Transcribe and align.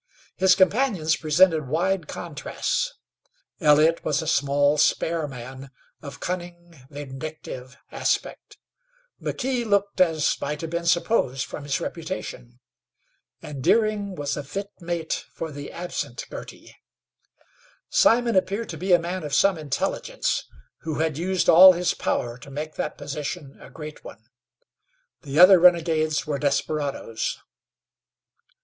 His 0.35 0.55
companions 0.55 1.15
presented 1.15 1.67
wide 1.67 2.07
contrasts. 2.07 2.95
Elliott 3.59 4.03
was 4.03 4.19
a 4.19 4.25
small, 4.27 4.79
spare 4.79 5.27
man 5.27 5.69
of 6.01 6.19
cunning, 6.19 6.73
vindictive 6.89 7.77
aspect; 7.91 8.57
McKee 9.21 9.63
looked, 9.63 10.01
as 10.01 10.35
might 10.41 10.61
have 10.61 10.71
been 10.71 10.87
supposed 10.87 11.45
from 11.45 11.65
his 11.65 11.79
reputation, 11.79 12.59
and 13.43 13.63
Deering 13.63 14.15
was 14.15 14.35
a 14.35 14.43
fit 14.43 14.71
mate 14.79 15.25
for 15.31 15.51
the 15.51 15.71
absent 15.71 16.25
Girty. 16.31 16.75
Simon 17.87 18.35
appeared 18.35 18.69
to 18.69 18.77
be 18.79 18.93
a 18.93 18.97
man 18.99 19.21
of 19.23 19.35
some 19.35 19.55
intelligence, 19.55 20.45
who 20.79 20.95
had 20.95 21.15
used 21.19 21.47
all 21.47 21.73
his 21.73 21.93
power 21.93 22.39
to 22.39 22.49
make 22.49 22.73
that 22.73 22.97
position 22.97 23.55
a 23.61 23.69
great 23.69 24.03
one. 24.03 24.23
The 25.21 25.37
other 25.37 25.59
renegades 25.59 26.25
were 26.25 26.39
desperadoes. 26.39 27.37